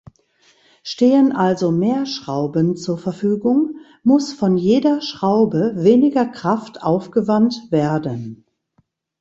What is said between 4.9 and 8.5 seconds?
Schraube weniger Kraft aufgewandt werden.